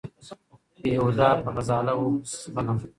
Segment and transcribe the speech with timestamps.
[0.81, 2.77] بېهوده په غزاله وو پسې ځغلم